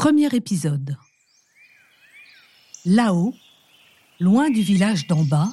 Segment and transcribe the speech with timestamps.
[0.00, 0.96] premier épisode.
[2.86, 3.34] Là-haut,
[4.18, 5.52] loin du village d'en bas,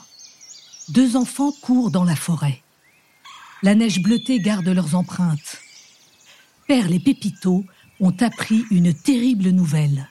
[0.88, 2.64] deux enfants courent dans la forêt.
[3.62, 5.58] La neige bleutée garde leurs empreintes.
[6.66, 7.66] Perle et Pépito
[8.00, 10.08] ont appris une terrible nouvelle.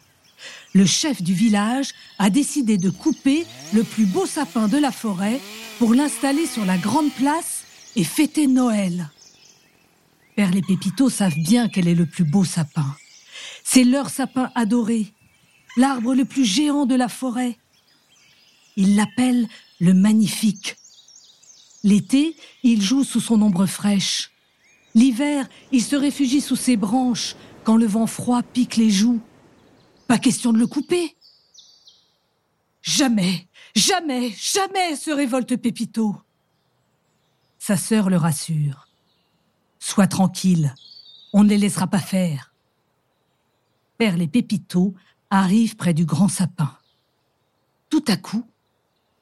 [0.75, 5.41] Le chef du village a décidé de couper le plus beau sapin de la forêt
[5.79, 7.65] pour l'installer sur la grande place
[7.97, 9.09] et fêter Noël.
[10.37, 12.95] Perle et Pépito savent bien quel est le plus beau sapin.
[13.69, 15.12] C'est leur sapin adoré,
[15.77, 17.59] l'arbre le plus géant de la forêt.
[18.77, 19.49] Ils l'appellent
[19.80, 20.77] le magnifique.
[21.82, 24.30] L'été, il joue sous son ombre fraîche.
[24.95, 29.21] L'hiver, il se réfugie sous ses branches quand le vent froid pique les joues.
[30.07, 31.16] Pas question de le couper.
[32.82, 36.15] Jamais, jamais, jamais se révolte Pépito.
[37.59, 38.87] Sa sœur le rassure.
[39.80, 40.73] Sois tranquille,
[41.32, 42.52] on ne les laissera pas faire.
[43.99, 44.95] Perle et Pépito
[45.30, 46.77] arrivent près du grand sapin.
[47.91, 48.45] Tout à coup,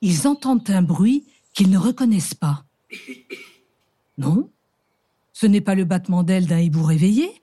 [0.01, 2.65] ils entendent un bruit qu'ils ne reconnaissent pas.
[4.19, 4.51] Non,
[5.33, 7.43] ce n'est pas le battement d'ailes d'un hibou réveillé,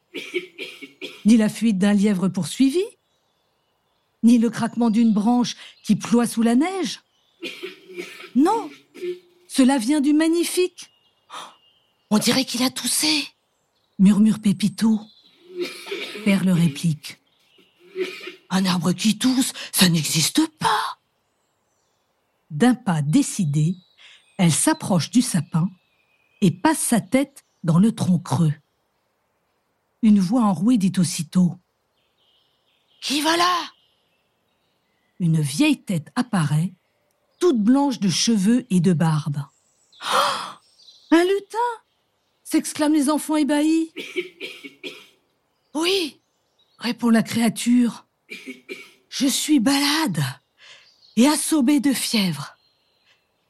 [1.26, 2.84] ni la fuite d'un lièvre poursuivi,
[4.24, 7.02] ni le craquement d'une branche qui ploie sous la neige.
[8.36, 8.70] Non,
[9.48, 10.92] cela vient du magnifique,
[12.10, 13.26] on dirait qu'il a toussé,
[13.98, 15.00] murmure Pépito.
[16.26, 17.21] Perle réplique.
[18.52, 21.00] Un arbre qui tousse, ça n'existe pas.
[22.50, 23.78] D'un pas décidé,
[24.38, 25.70] elle s'approche du sapin
[26.42, 28.54] et passe sa tête dans le tronc creux.
[30.02, 31.56] Une voix enrouée dit aussitôt
[33.02, 33.64] Qui va là?
[35.22, 36.74] Une vieille tête apparaît,
[37.40, 39.38] toute blanche de cheveux et de barbe.
[41.12, 41.58] Un lutin
[42.44, 43.94] s'exclament les enfants ébahis.
[45.74, 46.20] Oui,
[46.80, 48.08] répond la créature.
[49.10, 50.24] Je suis balade
[51.18, 52.58] et assommée de fièvre.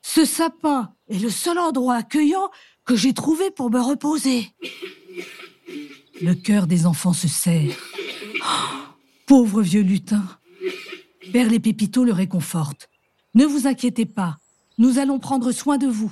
[0.02, 2.50] Ce sapin est le seul endroit accueillant
[2.86, 4.50] que j'ai trouvé pour me reposer.
[6.22, 7.76] Le cœur des enfants se serre.
[8.42, 8.94] Oh,
[9.28, 10.24] pauvre vieux lutin.
[11.32, 12.90] Perle et Pépito le réconfortent.
[13.36, 14.40] Ne vous inquiétez pas,
[14.78, 16.12] nous allons prendre soin de vous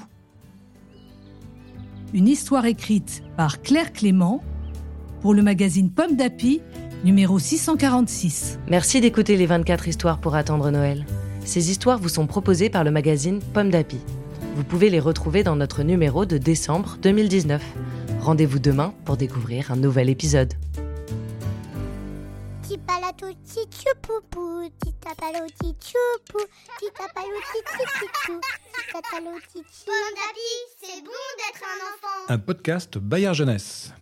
[2.13, 4.43] une histoire écrite par Claire Clément
[5.21, 6.61] pour le magazine Pomme d'Api,
[7.03, 8.59] numéro 646.
[8.67, 11.05] Merci d'écouter les 24 histoires pour attendre Noël.
[11.45, 13.99] Ces histoires vous sont proposées par le magazine Pomme d'Api.
[14.55, 17.61] Vous pouvez les retrouver dans notre numéro de décembre 2019.
[18.21, 20.53] Rendez-vous demain pour découvrir un nouvel épisode.
[30.81, 32.25] c'est bon d'être un enfant.
[32.33, 33.93] Un podcast Bayard Jeunesse.